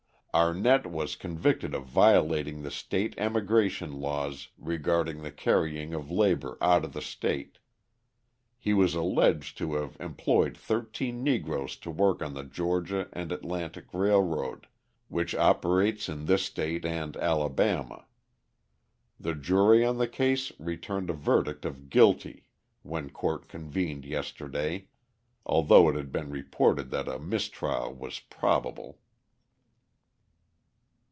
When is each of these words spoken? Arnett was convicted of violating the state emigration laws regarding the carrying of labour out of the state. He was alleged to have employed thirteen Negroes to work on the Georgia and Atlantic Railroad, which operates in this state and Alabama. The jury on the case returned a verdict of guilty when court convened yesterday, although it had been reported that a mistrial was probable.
Arnett 0.33 0.85
was 0.89 1.17
convicted 1.17 1.75
of 1.75 1.87
violating 1.87 2.61
the 2.61 2.71
state 2.71 3.13
emigration 3.17 3.99
laws 3.99 4.47
regarding 4.57 5.23
the 5.23 5.31
carrying 5.31 5.93
of 5.93 6.09
labour 6.09 6.57
out 6.61 6.85
of 6.85 6.93
the 6.93 7.01
state. 7.01 7.57
He 8.57 8.73
was 8.73 8.95
alleged 8.95 9.57
to 9.57 9.73
have 9.75 9.99
employed 9.99 10.55
thirteen 10.57 11.21
Negroes 11.21 11.75
to 11.79 11.91
work 11.91 12.21
on 12.21 12.33
the 12.33 12.45
Georgia 12.45 13.09
and 13.11 13.29
Atlantic 13.33 13.87
Railroad, 13.91 14.67
which 15.09 15.35
operates 15.35 16.07
in 16.07 16.27
this 16.27 16.43
state 16.45 16.85
and 16.85 17.17
Alabama. 17.17 18.05
The 19.19 19.35
jury 19.35 19.83
on 19.83 19.97
the 19.97 20.07
case 20.07 20.53
returned 20.57 21.09
a 21.09 21.13
verdict 21.13 21.65
of 21.65 21.89
guilty 21.89 22.45
when 22.83 23.09
court 23.09 23.49
convened 23.49 24.05
yesterday, 24.05 24.87
although 25.45 25.89
it 25.89 25.95
had 25.97 26.13
been 26.13 26.29
reported 26.29 26.89
that 26.91 27.09
a 27.09 27.19
mistrial 27.19 27.93
was 27.93 28.21
probable. 28.21 28.99